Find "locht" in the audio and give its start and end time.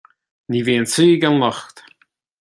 1.41-1.75